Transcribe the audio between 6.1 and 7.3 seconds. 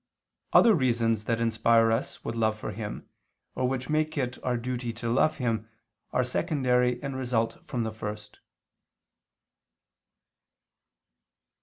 are secondary and